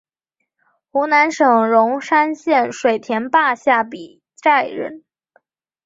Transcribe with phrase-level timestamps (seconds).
[0.89, 5.03] 湖南省龙山县水田坝下比寨人。